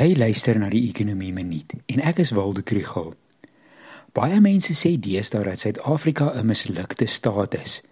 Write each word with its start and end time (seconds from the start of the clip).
Jy 0.00 0.14
luister 0.16 0.56
na 0.56 0.70
die 0.72 0.86
Ekonomie 0.88 1.34
Minuut 1.36 1.74
en 1.92 2.00
ek 2.08 2.22
is 2.22 2.30
Waldo 2.32 2.62
Krugel. 2.64 3.10
Baie 4.16 4.38
mense 4.40 4.72
sê 4.72 4.94
deesdae 4.96 5.44
dat 5.44 5.60
Suid-Afrika 5.60 6.30
'n 6.32 6.46
mislukte 6.46 7.06
staat 7.06 7.54
is. 7.54 7.82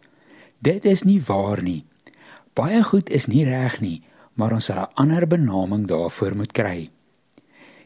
Dit 0.59 0.87
is 0.87 1.03
nie 1.05 1.21
waar 1.21 1.63
nie. 1.63 1.85
Baie 2.55 2.83
goed 2.83 3.11
is 3.11 3.27
nie 3.27 3.45
reg 3.45 3.81
nie, 3.81 4.01
maar 4.35 4.53
ons 4.53 4.65
sal 4.65 4.79
'n 4.79 4.93
ander 4.95 5.27
benaming 5.27 5.87
daarvoor 5.87 6.37
moet 6.37 6.53
kry. 6.53 6.91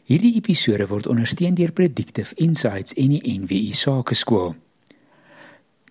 Hierdie 0.03 0.35
episode 0.35 0.87
word 0.87 1.07
ondersteun 1.07 1.55
deur 1.55 1.71
Predictive 1.71 2.35
Insights 2.35 2.93
en 2.93 3.09
die 3.09 3.39
NWI 3.39 3.73
Sakeskool. 3.73 4.55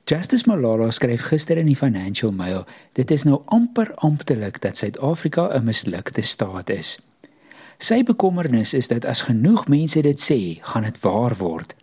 Justice 0.07 0.49
Malala 0.49 0.91
skryf 0.91 1.23
gister 1.23 1.59
in 1.59 1.67
die 1.67 1.77
Financial 1.77 2.33
Mail: 2.33 2.65
"Dit 2.93 3.11
is 3.11 3.25
nou 3.25 3.43
amper 3.45 3.95
amptelik 3.95 4.61
dat 4.61 4.77
Suid-Afrika 4.77 5.53
'n 5.53 5.65
mislukte 5.65 6.23
staat 6.23 6.71
is." 6.71 6.99
Sy 7.79 8.03
bekommernis 8.03 8.75
is 8.75 8.89
dat 8.89 9.05
as 9.05 9.25
genoeg 9.29 9.67
mense 9.69 10.03
dit 10.03 10.21
sê, 10.21 10.59
gaan 10.63 10.85
dit 10.85 10.99
waar 11.03 11.37
word. 11.39 11.75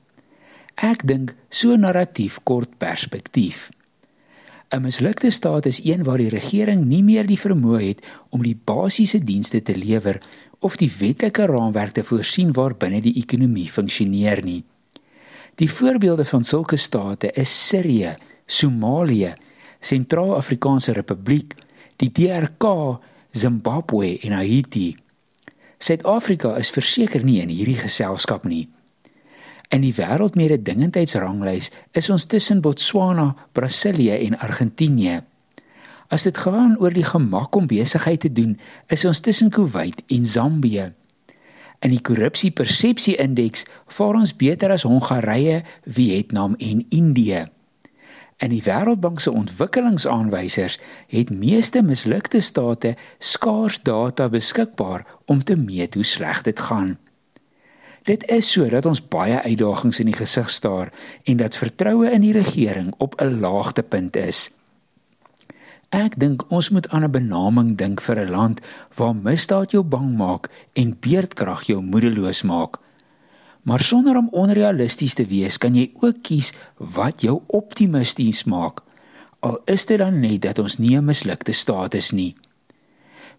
Ek 0.76 1.04
dink 1.08 1.36
so 1.50 1.76
narratief 1.76 2.40
kort 2.44 2.78
perspektief. 2.78 3.70
'n 4.72 4.82
Mislukte 4.82 5.30
staat 5.30 5.66
is 5.66 5.82
een 5.84 6.04
waar 6.04 6.18
die 6.18 6.30
regering 6.30 6.86
nie 6.86 7.04
meer 7.04 7.26
die 7.26 7.40
vermoë 7.40 7.82
het 7.82 8.04
om 8.30 8.44
die 8.46 8.56
basiese 8.56 9.20
dienste 9.24 9.62
te 9.62 9.76
lewer 9.76 10.22
of 10.60 10.76
die 10.78 10.92
wetlike 11.00 11.46
raamwerk 11.46 11.92
te 11.98 12.04
voorsien 12.04 12.52
waarbinne 12.54 13.02
die 13.02 13.16
ekonomie 13.18 13.70
funksioneer 13.72 14.44
nie. 14.44 14.64
Die 15.56 15.72
voorbeelde 15.72 16.26
van 16.26 16.44
sulke 16.44 16.78
state 16.78 17.32
is 17.34 17.68
Sirië, 17.68 18.16
Somalië, 18.46 19.34
Sentraal-Afrikaanse 19.82 20.94
Republiek, 20.94 21.56
die 21.98 22.12
DRK, 22.12 23.00
Zimbabwe 23.32 24.20
en 24.20 24.32
Haiti. 24.32 24.96
Suid-Afrika 25.80 26.58
is 26.60 26.72
verseker 26.76 27.24
nie 27.24 27.40
in 27.40 27.52
hierdie 27.54 27.80
geselskap 27.80 28.44
nie. 28.44 28.68
In 29.72 29.84
die 29.86 29.94
wêreldmededingendheidsranglys 29.96 31.70
is 31.96 32.10
ons 32.10 32.26
tussen 32.26 32.62
Botswana, 32.66 33.36
Brasilië 33.54 34.18
en 34.26 34.38
Argentinië. 34.44 35.22
As 36.10 36.26
dit 36.26 36.38
gaan 36.42 36.74
oor 36.82 36.94
die 36.94 37.06
gemak 37.06 37.56
om 37.56 37.70
besigheid 37.70 38.24
te 38.26 38.32
doen, 38.34 38.58
is 38.90 39.06
ons 39.06 39.22
tussen 39.22 39.54
Kuwait 39.54 40.02
en 40.10 40.26
Zambië. 40.26 40.90
In 41.86 41.94
die 41.94 42.02
korrupsiepersepsie-indeks 42.04 43.64
vaar 43.96 44.18
ons 44.20 44.34
beter 44.36 44.74
as 44.74 44.84
Hongarye, 44.90 45.62
Vietnam 45.86 46.58
en 46.60 46.84
Indië. 46.90 47.46
In 48.40 48.54
die 48.54 48.64
Wêreldbank 48.64 49.20
se 49.20 49.32
ontwikkelingsaanwysers 49.32 50.80
het 51.12 51.30
meeste 51.30 51.82
mislukte 51.84 52.40
state 52.40 52.96
skaars 53.18 53.82
data 53.84 54.30
beskikbaar 54.30 55.06
om 55.26 55.44
te 55.44 55.56
meet 55.56 55.94
hoe 55.94 56.04
sleg 56.04 56.42
dit 56.42 56.60
gaan. 56.60 56.98
Dit 58.08 58.24
is 58.32 58.52
sodat 58.52 58.86
ons 58.88 59.02
baie 59.08 59.42
uitdagings 59.42 60.00
in 60.00 60.08
die 60.08 60.16
gesig 60.16 60.50
staar 60.50 60.94
en 61.24 61.38
dat 61.38 61.60
vertroue 61.60 62.12
in 62.12 62.24
die 62.24 62.32
regering 62.32 62.94
op 62.98 63.20
'n 63.20 63.40
laagtepunt 63.44 64.16
is. 64.16 64.50
Ek 65.90 66.20
dink 66.20 66.46
ons 66.48 66.70
moet 66.70 66.90
aan 66.90 67.04
'n 67.04 67.12
benaming 67.12 67.78
dink 67.78 68.02
vir 68.02 68.20
'n 68.20 68.30
land 68.30 68.62
waar 68.96 69.16
misdaad 69.16 69.72
jou 69.72 69.84
bang 69.84 70.18
maak 70.18 70.50
en 70.74 70.98
beerdkrag 71.00 71.64
jou 71.64 71.82
moedeloos 71.82 72.42
maak. 72.42 72.80
Maar 73.62 73.82
sonder 73.82 74.18
om 74.18 74.30
onrealisties 74.32 75.14
te 75.14 75.26
wees, 75.26 75.58
kan 75.58 75.76
jy 75.76 75.92
ook 76.00 76.22
kies 76.22 76.54
wat 76.78 77.22
jou 77.22 77.42
optimisties 77.48 78.44
maak. 78.44 78.82
Al 79.40 79.62
is 79.66 79.86
dit 79.86 80.00
dan 80.00 80.20
net 80.20 80.42
dat 80.42 80.60
ons 80.60 80.78
nie 80.78 80.98
'n 80.98 81.06
mislukte 81.06 81.52
staat 81.52 81.94
is 81.94 82.12
nie. 82.12 82.36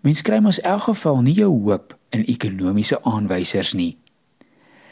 Mens 0.01 0.23
kry 0.23 0.39
mos 0.39 0.59
in 0.59 0.65
elk 0.65 0.83
geval 0.83 1.21
nie 1.21 1.35
jou 1.35 1.63
hoop 1.63 1.99
in 2.11 2.25
ekonomiese 2.25 3.03
aanwysers 3.03 3.73
nie. 3.73 3.97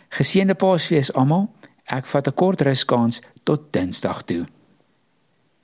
Geseënde 0.08 0.54
Paasfees 0.54 1.12
almal. 1.12 1.48
Ek 1.84 2.06
vat 2.06 2.28
'n 2.28 2.34
kort 2.34 2.60
ruskans 2.60 3.22
tot 3.44 3.72
Dinsdag 3.72 4.22
toe. 4.22 4.46